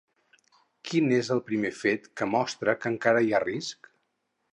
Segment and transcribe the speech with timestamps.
[0.91, 3.91] Quin és el primer fet que mostra que encara hi ha risc?